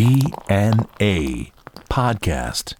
[0.00, 1.52] DNA
[1.90, 2.74] Podcast.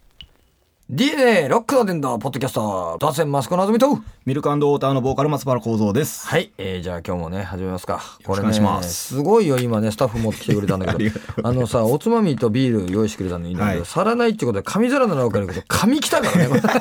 [0.88, 3.98] DNA ロックの伝道ポッドキャスト当選マスコのあずみと。
[4.24, 6.26] ミルクウォーターのボーカル松原幸三です。
[6.26, 8.00] はい、えー、じゃあ今日もね始めますか。
[8.24, 9.16] これねよろしくお願いします。
[9.16, 11.20] すごいよ今ねスタッフ持ってきてくれたんだけど。
[11.46, 13.86] あのさおつまみとビール用意してくれたのいいんだけど、はい。
[13.86, 16.62] 皿ないってことで紙皿なら分かるけど紙来たからねこれ。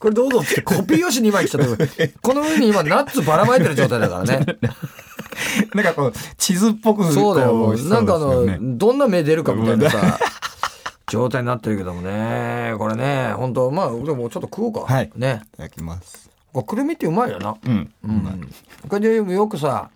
[0.00, 4.46] これどうぞってコピー用紙2枚来ちゃってこの上に今ナッツばらまいてる状態だからね
[5.74, 10.18] なんかこう、地図っぽくそうだよこしなんかあの、どんな目出るかみたいなさ
[11.10, 12.74] 状態になってるけどもね。
[12.78, 15.10] これね本当まあでもちょっと食おうか、はい。
[15.16, 15.42] ね。
[15.54, 16.30] いただきます。
[16.52, 17.56] これくるみってうまいよな。
[17.64, 17.92] うん。
[18.04, 18.48] うん、
[18.88, 19.90] これでよくさ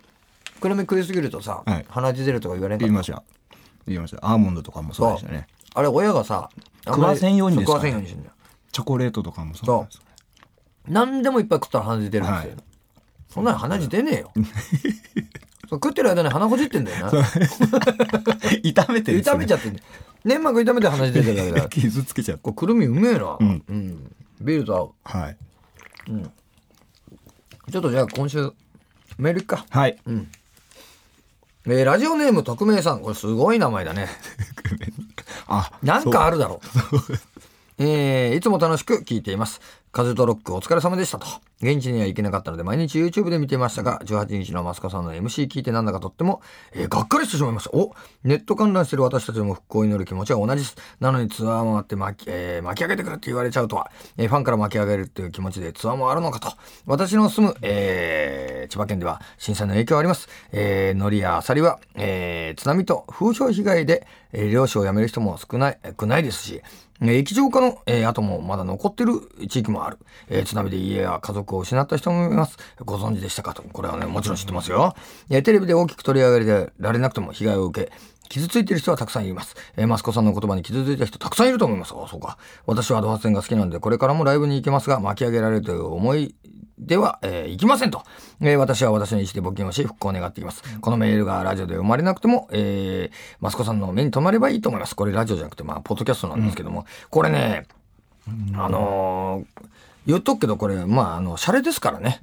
[0.59, 1.85] くるみ食いすぎるとさ、はい。
[1.89, 3.21] 鼻血出るとか言われんか言いました。
[3.85, 4.25] 言いました。
[4.25, 5.47] アーモンドとかもそうでしたね。
[5.75, 6.49] あれ親がさ
[6.85, 8.33] 食わせんようにですか食わせんようにしてんだよ。
[8.71, 10.01] チョコレートとかもそうなんです。
[10.87, 12.72] 何でもいっぱい食ったら鼻血出るんですよ、はい
[13.33, 14.31] そんなの鼻血出ねえよ。
[15.69, 17.11] 食ってる間に鼻ほじってんだよな。
[18.61, 19.37] 炒めてるんですよね。
[19.37, 19.79] 炒めちゃってん
[20.23, 21.63] 粘膜炒めて鼻血出てるだけだ。
[21.63, 22.43] よ 傷つけちゃって。
[22.43, 23.63] これくるみうめえな、うん。
[23.67, 24.15] うん。
[24.39, 24.91] ビールと合う。
[25.03, 25.37] はい。
[27.71, 28.51] ちょっとじゃあ今週
[29.17, 29.97] メールいっか、はい。
[30.05, 32.99] えーラジオネーム匿名さん。
[32.99, 34.09] これすごい名前だね。
[35.47, 37.32] あ、なんかあるだろう。
[37.77, 39.61] えーいつも楽しく聞いています。
[39.91, 41.27] 風とロックお疲れ様でしたと。
[41.61, 46.41] 現地には行けなかったので毎日 YouTube で見ていましたが、18日のマスコさんの MC 聞いてなんだかとっても、
[46.73, 47.71] えーがっかりしてしまいました。
[47.77, 50.75] おネット観覧してる私たちも復興を祈る気持ちは同じです。
[50.99, 56.51] なのにツアー回って巻き,、えー巻き上げてくれって言われちゃうとは、えーファンから巻き上げるっていう気持ちでツアーもあるのかと。
[56.85, 60.27] 私の住む、えー千葉県では震災の影響あります。
[60.51, 66.61] えー、海苔やアサリは、えー津波と風評被害で、えー漁師を辞める人も少ない、少ないですし、
[67.11, 69.13] 液状化の、えー跡もまだ残ってる
[69.49, 69.97] 地域もある。
[70.29, 72.57] えー津波で家や家族を失った人もいます。
[72.85, 73.63] ご存知でしたかと。
[73.63, 74.95] これはね、もちろん知ってますよ。
[75.29, 77.91] えーテレビで大きく取り上げられなくても被害を受け、
[78.33, 79.55] 傷ついてる人はたくさんいます。
[79.77, 81.93] えーマスコさんの言葉に傷ついた人たくさんいると思います。
[81.95, 82.39] あ、そうか。
[82.65, 86.33] 私はドハツンが好きなので、これからもライブに行けますが、巻き上げられるという思い
[86.79, 88.01] では、えー行きませんと、
[88.41, 90.63] えー私は私の意思で募金をし、復興を願っています。
[90.81, 94.95] このメールがラジオで生まれなくても、えーマスコさんの目に留まればいいと思います。
[94.95, 97.67] これラジオじゃなくて、まあ、ポッドキャストなんですけども、これね、
[98.55, 99.63] あのー
[100.05, 102.19] 言っとくけど、これ、まあ、あの、シャレですからね。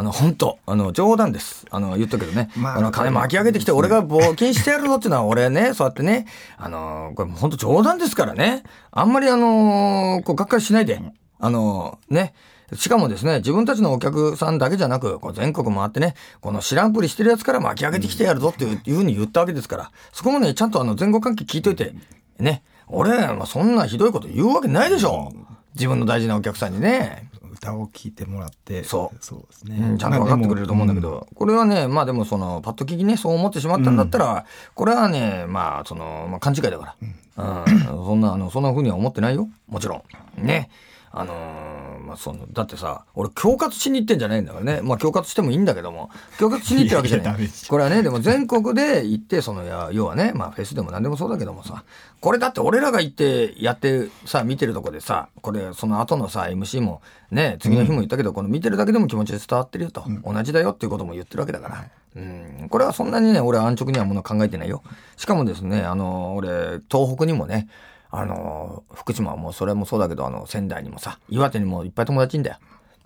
[0.00, 1.66] あの、本当あの、冗談です。
[1.70, 2.48] あの、言っとくけどね。
[2.56, 8.62] まああの、金巻き上げてきて、俺が募金してやるぞっていうのは、 俺ね、そうやってね、あのーこれ本当冗談ですからね。
[8.92, 11.02] あんまりあのーこう、がっかりしないで。
[11.38, 12.32] あのーね。
[12.76, 21.92] しかもですね、自分たちのお客さんだけじゃなく、こう全国回ってね、この知らんぷりしてるやつから巻き上げてきてやるぞっていういうふうに言ったわけですから、そこもね、ちゃんとあの、前後関係聞いといて、
[22.38, 22.62] ね。
[22.86, 25.30] 俺、まあ、そんなひどいこと言うわけないでしょ。
[25.74, 27.29] 自分の大事なお客さんにね。
[27.60, 28.82] 歌を聴いてもらって。
[28.84, 29.76] そうそうですね。
[29.78, 36.96] うんちゃんと分かってくれると思うんだけど、これはね、まあでもその、パッと聞きね、そう思ってしまったんだったら、これはね、まあ、その、まあ、勘違いだか
[37.36, 37.64] ら。
[37.66, 37.86] うん。
[37.86, 39.48] そんな、あの、そんな風には思ってないよ。
[39.68, 40.04] もちろ
[40.38, 40.46] ん。
[40.46, 40.70] ね。
[41.12, 44.80] あのーまあ、その、だってさ、俺、恐喝しに行ってんじゃないんだからね。
[44.82, 47.44] まあ、恐喝してもいいんだけども、恐喝しに行ってるわけじゃない。
[47.44, 51.84] いこれはね、でも全国で行って、その、や要はね、まあ、フェスでも何でもそうだけどもさ、
[52.20, 57.00] これだって俺らが行ってやってさ、見てるとこでさ、これ、その後のさ、MC も、
[57.30, 61.84] ね、次の日も言ったけど、この見てるだけでも気持ちで伝わってるよと、同じだよっていうことも言ってるわけだから。
[62.16, 64.82] うん、これはそんなにね、俺は安直にはもの考えてないよ。
[65.16, 67.68] しかもですね、あの、俺、東北にもね、
[68.10, 72.56] あの、福島はもうそれもそうだけど、あの、仙台にもさ、岩手にもいっぱい友達いんだよ。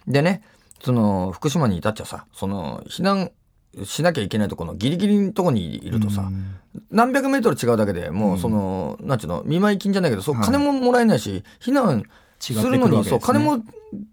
[0.07, 0.43] でね、
[0.83, 3.31] その、福島にいたっちゃさ、その、避難
[3.85, 6.31] しなきゃいけないところのギリギリのとこにいるとさ、
[6.91, 12.05] 何百メートル違うだけでもう、その、なんちゅうの、見舞い金じゃないけど、そう、はい金ももらえないし、避難
[12.39, 13.63] するのに、そう、金も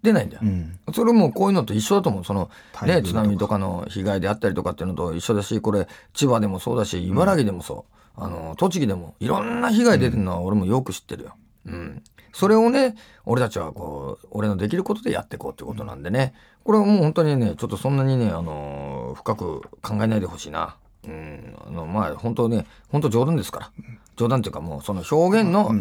[0.02, 0.42] 出ないんだよ。
[0.44, 0.78] うん。
[0.94, 2.24] それもこういうのと一緒だと思う。
[2.24, 2.50] その、
[2.86, 11.34] ね、津波とかの被害であったりとかっていうのと一緒だし、これ、千葉でもそうだし、茨城でもそう、あの、栃木でも、いろんな被害出てるのは俺もよく知ってるよ。
[11.66, 12.02] うん。
[12.32, 16.34] それをね、俺たちはこう、俺のできることでやっていこうってことなんでね、
[16.64, 20.76] これはもう本当にね、ちょっとそんなにね、あの、深く考えないでほしいな。
[21.06, 21.56] うん。
[21.66, 23.70] あの、まあ、本当ね、本当冗談ですから。
[24.16, 25.74] 冗談っていうかもう、その表現の、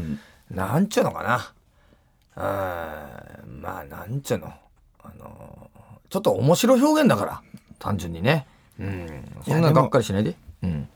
[0.50, 1.54] なんちゅうのかな。
[2.36, 2.40] う
[3.48, 4.54] ん、まあ、なんちゅうの。
[5.04, 5.70] あの、
[6.10, 7.42] ちょっと面白い表現だから、
[7.80, 8.48] 単純にね。
[8.80, 9.26] うん。
[9.44, 10.36] そんながっかりしないで。
[10.64, 10.90] うん。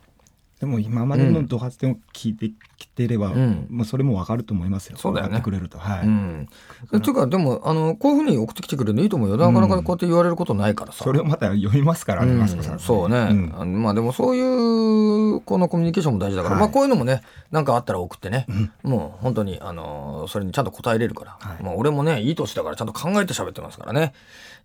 [0.60, 3.68] でも今までのド発展を聞いてきてれば、ん。
[3.70, 4.98] まあそれもわかると思いますよ。
[4.98, 5.34] そうだよね。
[5.34, 5.78] やってくれると。
[5.78, 6.08] はい。
[6.08, 6.48] うん。
[6.90, 9.36] というか、でも、あの、こういうふうに送ってきてくれるのいいと思うよ。
[9.36, 11.04] なかなかこうやって言われることないからさ。
[11.04, 12.80] それをまた読みますからね、マスコさん。
[12.80, 13.54] そうね、ん。
[13.54, 16.62] あのまあでもそういうこのコミュニケーションも大事だから、はい。
[16.62, 18.48] まあこういうのもねなんかあったら送ってね、
[18.82, 21.64] もう本当にあのそれにちゃんと答えれるから、はい。
[21.64, 24.14] まあ俺もねいい年だからちゃんと考えて喋ってますからね。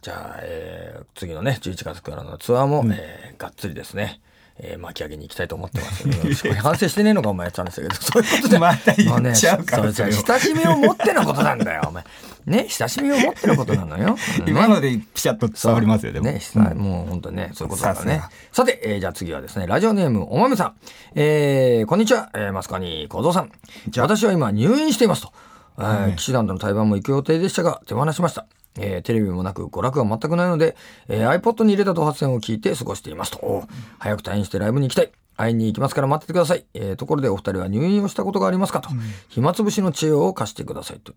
[0.02, 4.20] じゃあ、えー次のね11月からのツアーも、えーがっつりですね
[4.62, 6.04] えー巻き上げに行きたいと思ってます。
[6.06, 8.58] うん反省してねえのかお前やって話だけど、 そういうことで。
[8.58, 12.04] また言っちゃうからもねそれ親しみを持ってのことなんだよ、お前。
[12.46, 14.16] ね、親しみを持ってのことなのよ。
[14.46, 16.26] 今のでピシャッと伝わりますよ、でも。
[16.26, 18.30] ね、さもう本当ね、そういうことだからねさ。
[18.52, 20.74] さて、えーじゃあ次はですね、ラジオネーム、おまめさん。
[21.14, 23.52] えー、こんにちは、えー、マスカニ小僧さん。
[23.98, 25.32] 私は今入院していますと。
[25.78, 28.46] えー騎士団との対バンも行く予定でしたが、手放しました。
[28.78, 30.76] えーテレビもなく娯楽が全くないので、
[31.08, 33.38] えー iPod に入れたド発線を聞いて過ごしていますと。
[33.38, 33.64] お
[33.98, 35.10] 早く退院してライブに行きたい。
[35.36, 36.66] 会いに行きますから待っててください。
[36.74, 38.90] えーところでお二人は入院をしたことがありますかと。
[39.28, 41.12] 暇つぶしの知恵を貸してくださいと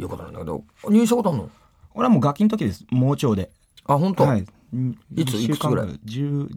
[0.00, 1.50] いうことなんだけど、入院したことあるの？
[1.94, 2.84] 俺はもうガキの時です。
[2.90, 3.50] 盲腸で。
[3.86, 4.44] あ、本当、はい。
[4.72, 6.48] うんいついくつぐらい？10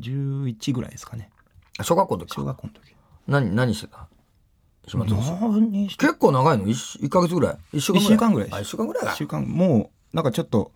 [0.47, 1.29] 11ぐらいですかね。
[1.83, 2.95] 小学校の時か小学校の時。
[3.27, 4.07] 何、何してた？
[4.87, 5.97] 暇つぶし。
[5.97, 6.71] 結構長いの？1,
[7.05, 8.49] 一ヶ月ぐらい ?1 週間ぐらい？
[8.61, 10.71] 一週間ぐらいですあ、1週間ぐらい週間、もう、なんかちょっと、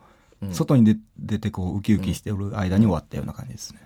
[0.51, 3.79] 外に出出てこう、ウキウキしてる間に終わったような感じですね。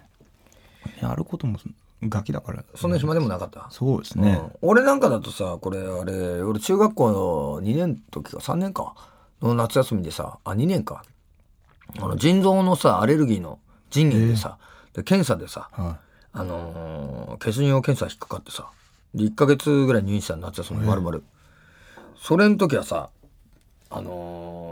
[1.01, 1.59] やることも、
[2.03, 2.63] ガキだから。
[2.75, 3.67] そんな暇でもなかった？
[3.69, 4.39] そうですね。
[4.41, 8.95] うん俺なんかだとさ、これ、あれ、俺中学校の2年の時か3年か？
[9.41, 11.03] の夏休みでさ、あ、2年か。
[11.99, 13.59] あの、腎臓のさ、アレルギーの
[13.91, 14.57] 腎炎でさ、
[14.93, 15.99] で検査でさ、は
[16.33, 18.69] あのー血尿検査引っかかってさ、
[19.13, 21.19] で、1ヶ月ぐらい入院したの夏休み、丸々。
[22.19, 23.09] それの時はさ、
[23.89, 24.66] あのー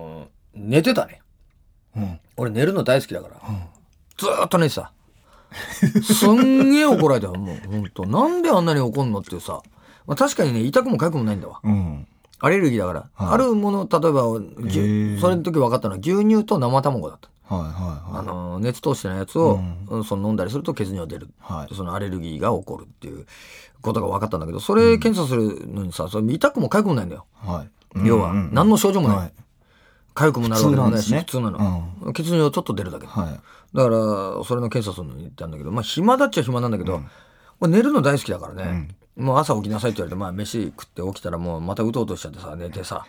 [0.66, 1.22] 寝てたね。
[1.96, 2.00] い。
[2.00, 2.20] うん。
[2.38, 3.36] 俺寝るの大好きだから、
[4.18, 4.92] ずーっと寝てた。
[6.04, 8.06] すんげえ怒られたよ、もう、ほんと。
[8.06, 9.62] なんであんなに怒んのってさ。
[10.06, 11.60] まあ確かにね、痛くも痒くもないんだわ。
[11.64, 12.08] うん。
[12.40, 13.00] アレルギーだから。
[13.14, 14.40] はいあるもの、例えば、
[14.70, 17.30] ぎへーそれの時分かったのは牛乳と生卵だった。
[17.56, 17.72] はいはい
[18.12, 18.20] はい。
[18.20, 21.30] あのー、熱通してないやつを、うんうんその飲んだりすると血尿出る。
[21.40, 23.26] はいでそのアレルギーが起こるっていう
[23.82, 27.26] ことが分かったんだけど、それ検査するのにさ、それ痛くも痒くもないんだよ。
[27.36, 27.66] は
[27.96, 28.08] い。
[28.08, 29.18] 要は、うんうん何の症状もない。
[29.18, 29.34] はい
[30.16, 32.14] 痒くもなるわけでもないし、普普通通なの。
[32.14, 33.06] 血尿ちょっと出るだけ。
[33.06, 33.78] はい。
[33.78, 37.02] だから、それの検査するのに行ったんだけど、まあ暇だっちゃ暇なんだけど、
[37.60, 43.06] 俺寝るの大好きだからね、もう朝起きなさいって言われて、まあ飯食って起きたらもうまたうとうとしちゃってさ、寝てさ、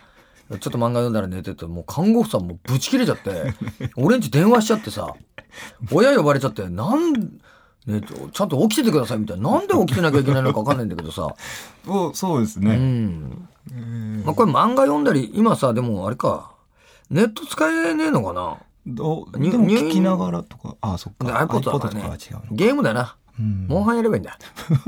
[0.49, 3.53] ちょっと漫画読んだら寝てて、もう看護婦さんもうブチ切れちゃって、
[3.95, 5.13] 俺んち電話しちゃってさ、
[5.91, 7.13] 親呼ばれちゃって、なん、
[7.85, 8.01] ね、
[8.33, 9.49] ちゃんと起きててくださいみたいな。
[9.49, 11.33] なんで起きてなきゃいけないのか分かんないんだけどさ。
[11.85, 12.75] そう、そうですうね。
[12.75, 13.47] ん。
[14.25, 16.51] まあこれ漫画読んだり、今さ、でもあれか、
[17.09, 18.57] ネット使えねえのかな？
[18.85, 19.37] どう？
[19.39, 21.25] 入でも聞きながらとか、あ、そっか。
[21.25, 22.41] で iPod だ iPod からねとかは違うの。
[22.51, 23.15] ゲームだな。
[23.39, 24.37] うんモンハンやればいいんだよ。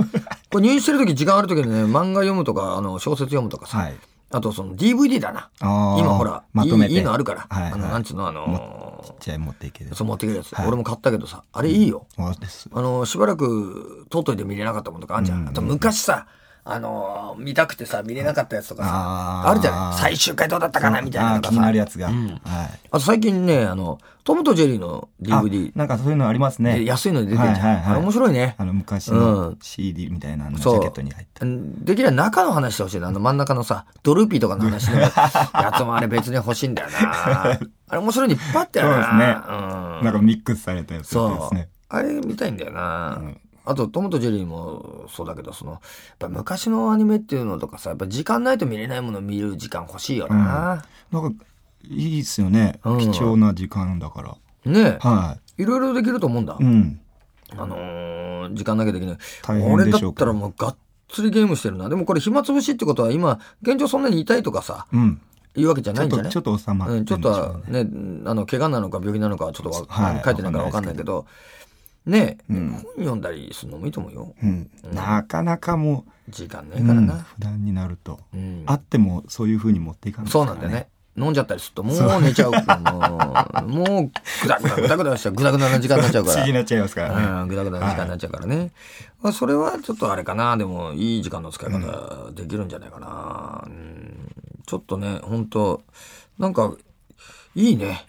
[0.51, 3.77] これ入院してる時時間ある時にね、漫画読むとか、あの、小説読むとかさ。
[3.77, 3.95] はい。
[4.31, 5.49] あとその DVD だな。
[5.59, 7.47] あー今ほら、まとめていいいいのあるから。
[7.49, 9.95] はいはいあの、なんつうの、あちっのちゃい持っていける。
[9.95, 12.05] そう持ってくるやつ、はい俺も買ったけどさ、あれいいよ。
[12.15, 12.69] そうです。
[12.73, 15.47] あの、しばらく撮っといて見れなかったものとかあるじゃん。
[15.47, 16.27] あと昔さ、
[16.71, 21.71] あの見たくてさ、見れなかったやつとかさ、あるじゃない最終回どうだったかなみたいな気になさ。
[21.71, 22.07] るやつが。
[22.07, 22.15] はい。
[22.91, 26.79] あと最近ね、あの、トムとジェリーの DVD あ、なんかそういうのありますね。
[26.79, 27.65] で安いので出てるじゃん。
[27.65, 28.55] はいはいはいあれ面白いね。
[28.57, 31.45] あの昔うのん CD みたいなあのジャケットに入った。
[31.45, 33.07] できれば中の話してほしいな。
[33.07, 35.09] あの真ん中のさ、ドルーピーとかの話の や
[35.75, 37.43] つもあれ別に欲しいんだよな。
[37.43, 37.57] あ
[37.93, 38.93] れ面白いのいっぱいあったよな。
[38.93, 41.69] そうですねうんなんかミックスされたやつですそう、ね。
[41.89, 43.19] あれ見たいんだよな。
[43.69, 45.81] あと、トムとジェリーもそうだけど、その、やっ
[46.17, 50.83] ぱ昔のアニメっていうのとかさ、やっぱ時間ないと見れないものを見る時間欲しいよな。
[51.11, 51.45] なんか
[51.83, 52.79] いいっすよね。
[52.83, 54.37] うん貴重な時間だから。
[54.65, 56.57] ねえ、はいろいろできると思うんだ。
[56.59, 56.63] い。
[56.63, 56.99] うん。
[57.51, 59.17] あのー時間なきゃできない。
[59.43, 60.75] 大変俺だでしょうけどったらもうがっ
[61.07, 61.87] つりゲームしてるな。
[61.89, 65.21] でもこれ暇つぶしってことは今、現状そんなに痛いとかさ、うん。
[65.55, 66.31] いうわけじゃないんじゃない？
[66.31, 67.83] ちょっと収まってうんん、ちょっとね。
[67.83, 67.89] ね、
[68.25, 71.25] あの、怪我なのか病気なのかはちょっとわ、はい書いてないからわかんないけど、
[72.09, 74.33] ね、うん本読んだりするのもいいと思うよ。
[74.41, 74.69] うん。
[74.93, 77.13] なかなかも時間ねう、うんえからな。
[77.13, 78.19] 普段になると。
[78.33, 80.87] うんあってもそういう風に持っていかないそうなんだよね。。
[81.17, 82.51] 飲んじゃったりするともう寝ちゃう。
[82.51, 84.11] もう、 もう、
[84.41, 85.33] ぐだぐだぐだぐだしちゃう。
[85.33, 86.35] ぐだぐだな時間になっちゃうから。
[86.37, 87.41] 不思議になっちゃいますからね。
[87.41, 88.71] うん、ぐだぐだな時間になっちゃうからね。
[89.21, 90.55] まあ、それはちょっとあれかな。
[90.55, 93.63] でも、いい時間の使い方できるんじゃないかな。
[93.65, 94.31] うん、
[94.65, 95.81] ちょっとね、本当
[96.37, 96.73] なんか、
[97.53, 98.05] いいね。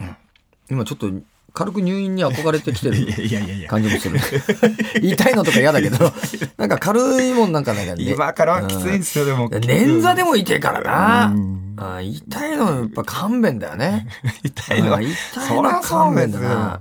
[0.71, 1.11] 今ちょっと、
[1.53, 3.07] 軽く入院に憧れてきてる。
[3.69, 4.21] 感じもする。
[5.03, 6.13] 痛いのとか嫌だけど、
[6.57, 8.05] なんか軽いもんなんかなんかね。
[8.05, 9.49] 今からはきついんですよ、でも。
[9.51, 11.27] 捻挫でも痛いからな。
[11.27, 14.07] うんあ痛いのやっぱ勘弁だよね。
[14.45, 14.99] 痛いのは。
[14.99, 15.11] あ痛
[15.51, 16.81] いのは勘弁だな。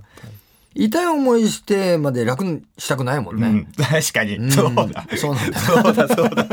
[0.75, 3.47] 痛い思いしてまで楽にしたくないもんね。
[3.47, 4.37] うん、確かに。
[4.39, 5.05] んそうだ。
[5.17, 5.59] そうなんだ。
[5.59, 6.47] そうだ、そうだ。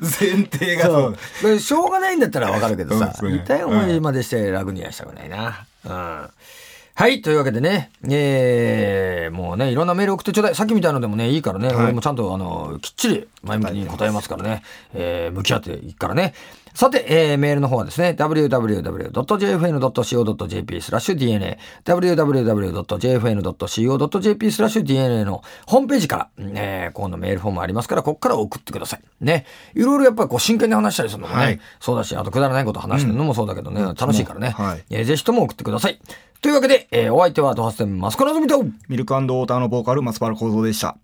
[0.00, 1.48] 前提がそうだ。
[1.48, 5.66] でしょうがないんだったらわかるけどさ、痛い思いまでして楽にはしたくないな。
[5.84, 6.30] うん。
[6.94, 10.54] ははい、というわけでね、えー、もうね、いろんなメール送ってちょうだい。
[10.54, 16.34] さっきみたいのでもね、いいからね、はい俺もちゃんと、あの、きっちり前向きに答えますからね、えー、向き合っていくからね。
[16.74, 19.10] さて、えー、メールの方はですね、www.jfn.co.jp
[20.80, 23.30] スラッシュ DNA、www.jfn.co.jp
[24.52, 29.00] スラッシュ DNA のホームページから、えー、今度メールフォームありますから、ここから送ってください。
[29.20, 29.46] ね。
[29.74, 34.50] いろいろやっぱりこう真剣に話したりするのもね、はいそうだし、あとくだらないこと話してるのもそうだけどね、楽しいからね。
[34.50, 35.98] はいえーぜひとも送ってください。
[36.40, 40.96] というわけで、えーお相手はドハステンマスカラズミと、ミルクウォーターのボーカル松原幸三でした。